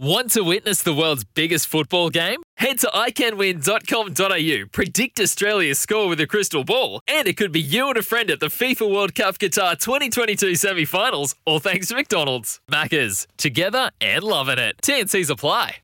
[0.00, 2.40] Want to witness the world's biggest football game?
[2.56, 7.88] Head to iCanWin.com.au, predict Australia's score with a crystal ball, and it could be you
[7.88, 11.96] and a friend at the FIFA World Cup Qatar 2022 semi finals, all thanks to
[11.96, 12.60] McDonald's.
[12.70, 14.76] Maccas, together and loving it.
[14.82, 15.78] TNC's apply.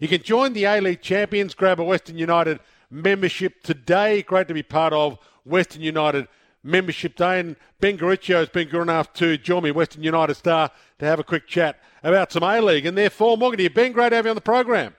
[0.00, 2.60] You can join the A League champions, grab a Western United
[2.90, 4.20] membership today.
[4.20, 6.28] Great to be part of Western United
[6.66, 7.40] membership day.
[7.40, 11.18] And Ben Garuccio has been good enough to join me, Western United star, to have
[11.18, 13.40] a quick chat about some A League and their form.
[13.40, 13.92] Welcome to you, Ben.
[13.92, 14.94] Great to have you on the program.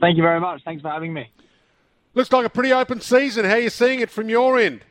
[0.00, 0.62] Thank you very much.
[0.64, 1.30] Thanks for having me.
[2.14, 3.44] Looks like a pretty open season.
[3.44, 4.84] How are you seeing it from your end?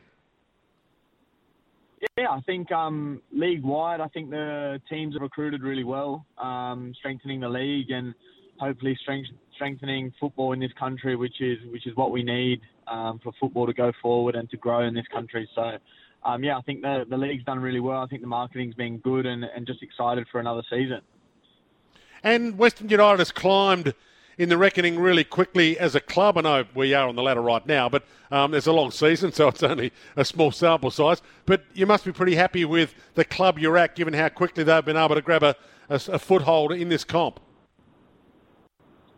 [2.18, 6.92] Yeah, I think um, league wide, I think the teams have recruited really well, um,
[6.98, 8.14] strengthening the league and
[8.58, 13.20] hopefully strength, strengthening football in this country, which is which is what we need um,
[13.22, 15.48] for football to go forward and to grow in this country.
[15.54, 15.78] So,
[16.24, 18.02] um, yeah, I think the the league's done really well.
[18.02, 21.00] I think the marketing's been good, and, and just excited for another season.
[22.22, 23.94] And Western United has climbed
[24.38, 26.38] in the reckoning really quickly as a club.
[26.38, 29.32] I know we are on the ladder right now, but um, there's a long season,
[29.32, 31.22] so it's only a small sample size.
[31.46, 34.84] But you must be pretty happy with the club you're at, given how quickly they've
[34.84, 35.54] been able to grab a,
[35.88, 37.40] a, a foothold in this comp.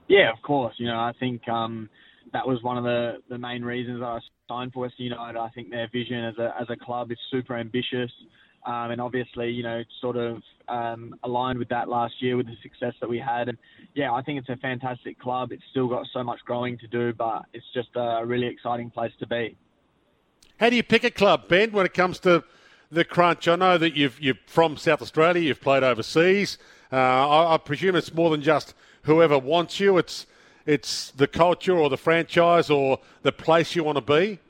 [0.08, 0.74] Yeah, of course.
[0.78, 1.88] You know, I think um,
[2.32, 5.38] that was one of the, the main reasons I signed for Western United.
[5.38, 8.10] I think their vision as a, as a club is super ambitious.
[8.66, 12.56] Um, and obviously, you know, sort of um, aligned with that last year with the
[12.62, 13.48] success that we had.
[13.48, 13.56] And
[13.94, 15.52] yeah, I think it's a fantastic club.
[15.52, 19.12] It's still got so much growing to do, but it's just a really exciting place
[19.20, 19.56] to be.
[20.58, 22.42] How do you pick a club, Ben, when it comes to
[22.90, 23.46] the crunch?
[23.46, 26.58] I know that you've, you're from South Australia, you've played overseas.
[26.92, 29.98] Uh, I, I presume it's more than just whoever wants you.
[29.98, 30.26] It's
[30.66, 34.40] it's the culture or the franchise or the place you want to be.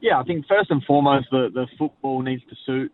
[0.00, 2.92] Yeah, I think first and foremost, the, the football needs to suit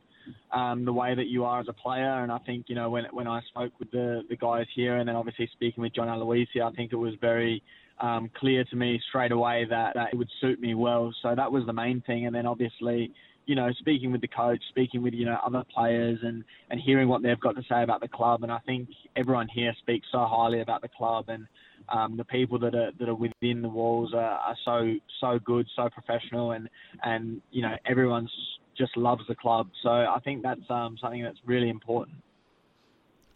[0.53, 2.23] um, the way that you are as a player.
[2.23, 5.09] And I think, you know, when, when I spoke with the, the guys here and
[5.09, 7.63] then obviously speaking with John Aloisi, I think it was very
[8.01, 11.13] um, clear to me straight away that, that it would suit me well.
[11.23, 12.27] So that was the main thing.
[12.27, 13.13] And then obviously,
[13.47, 17.09] you know, speaking with the coach, speaking with, you know, other players and, and hearing
[17.09, 18.43] what they've got to say about the club.
[18.43, 21.47] And I think everyone here speaks so highly about the club and
[21.89, 25.67] um, the people that are that are within the walls are, are so so good,
[25.75, 26.69] so professional and,
[27.03, 28.31] and you know, everyone's
[28.79, 29.69] just loves the club.
[29.83, 32.17] So I think that's um, something that's really important.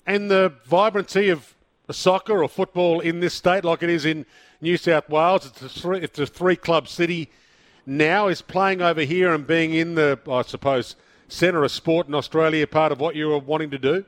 [0.07, 1.55] And the vibrancy of
[1.91, 4.25] soccer or football in this state, like it is in
[4.61, 7.31] New South Wales, it's a three, it's a three club city
[7.87, 10.97] now is playing over here and being in the, I suppose,
[11.29, 14.05] centre of sport in Australia part of what you were wanting to do?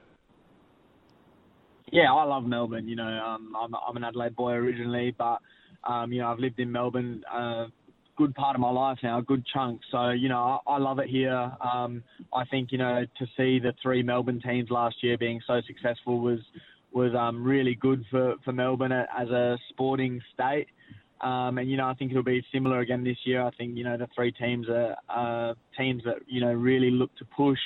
[1.91, 2.88] Yeah, I love Melbourne.
[2.88, 5.38] You know, um, I'm, I'm an Adelaide boy originally, but
[5.84, 7.67] um, you know, I've lived in Melbourne a uh,
[8.17, 9.81] good part of my life now, a good chunk.
[9.91, 11.53] So, you know, I, I love it here.
[11.61, 12.03] Um,
[12.34, 16.21] I think, you know, to see the three Melbourne teams last year being so successful
[16.21, 16.41] was
[16.91, 20.67] was um, really good for, for Melbourne as a sporting state.
[21.21, 23.43] Um, and you know, I think it'll be similar again this year.
[23.43, 27.15] I think you know the three teams are uh, teams that you know really look
[27.17, 27.59] to push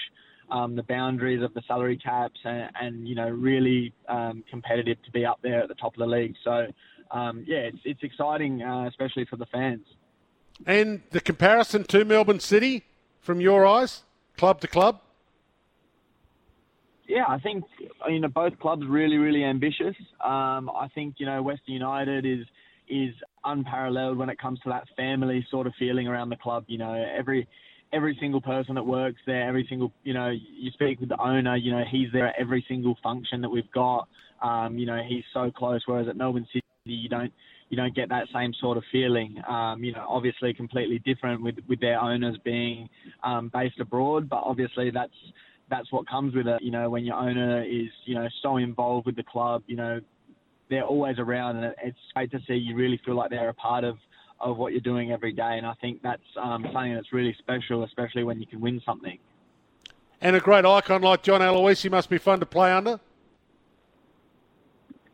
[0.50, 5.10] um, the boundaries of the salary caps and, and you know really um, competitive to
[5.10, 6.34] be up there at the top of the league.
[6.44, 6.66] So
[7.10, 9.84] um, yeah, it's it's exciting, uh, especially for the fans.
[10.66, 12.84] And the comparison to Melbourne City,
[13.20, 14.02] from your eyes,
[14.36, 15.00] club to club.
[17.06, 17.64] Yeah, I think
[18.08, 19.96] you know both clubs really, really ambitious.
[20.24, 22.46] Um, I think you know Western United is
[22.88, 26.64] is unparalleled when it comes to that family sort of feeling around the club.
[26.66, 27.48] You know, every
[27.92, 31.56] every single person that works there, every single you know, you speak with the owner.
[31.56, 34.08] You know, he's there at every single function that we've got.
[34.42, 35.82] Um, you know, he's so close.
[35.86, 37.32] Whereas at Melbourne City, you don't
[37.68, 39.42] you don't get that same sort of feeling.
[39.48, 42.88] Um, you know, obviously completely different with with their owners being
[43.22, 45.14] um, based abroad, but obviously that's
[45.70, 46.62] that's what comes with it.
[46.62, 50.00] You know, when your owner is you know so involved with the club, you know,
[50.70, 52.54] they're always around, and it's great to see.
[52.54, 53.98] You really feel like they're a part of
[54.40, 57.84] of what you're doing every day, and I think that's um, something that's really special,
[57.84, 59.18] especially when you can win something.
[60.20, 62.98] And a great icon like John Aloisi must be fun to play under.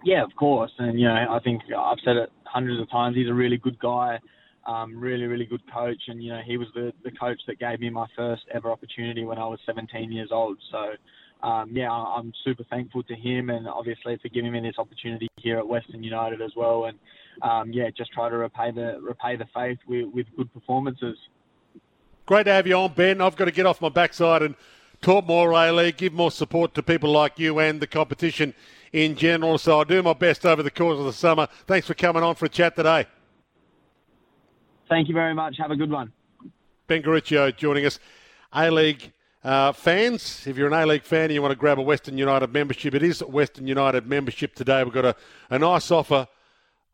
[0.04, 3.16] Yeah, of course, and you know I think I've said it hundreds of times.
[3.16, 4.18] He's a really good guy,
[4.66, 7.80] um, really really good coach, and you know he was the the coach that gave
[7.80, 10.58] me my first ever opportunity when I was 17 years old.
[10.70, 10.92] So
[11.42, 15.58] um, yeah, I'm super thankful to him and obviously for giving me this opportunity here
[15.58, 16.86] at Western United as well.
[16.86, 16.98] And
[17.42, 21.16] um, yeah, just try to repay the repay the faith with, with good performances.
[22.26, 23.20] Great to have you on, Ben.
[23.20, 24.54] I've got to get off my backside and
[25.00, 28.52] talk more A League, give more support to people like you and the competition
[28.92, 29.58] in general.
[29.58, 31.46] So I'll do my best over the course of the summer.
[31.66, 33.06] Thanks for coming on for a chat today.
[34.88, 35.56] Thank you very much.
[35.58, 36.12] Have a good one.
[36.86, 38.00] Ben Garuccio joining us.
[38.52, 39.12] A League
[39.44, 42.18] uh, fans, if you're an A League fan and you want to grab a Western
[42.18, 44.82] United membership, it is Western United membership today.
[44.82, 45.16] We've got a,
[45.50, 46.26] a nice offer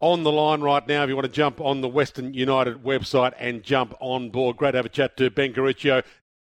[0.01, 3.33] on the line right now if you want to jump on the Western United website
[3.39, 4.59] and jump on board.
[4.59, 6.05] Great to have a chat to Ben Garuccio.